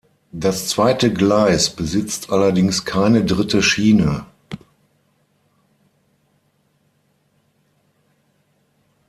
[0.31, 4.25] Das zweite Gleis besitzt allerdings keine dritte Schiene.